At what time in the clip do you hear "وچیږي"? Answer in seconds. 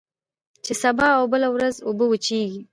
2.07-2.61